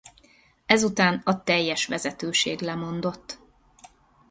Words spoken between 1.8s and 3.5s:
vezetőség lemondott.